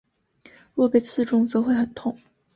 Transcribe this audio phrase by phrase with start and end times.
[0.73, 2.17] 若被刺中则会很痛。